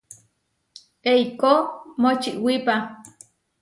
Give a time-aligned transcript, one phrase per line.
[1.11, 1.53] Eikó
[2.01, 2.75] močiwipa.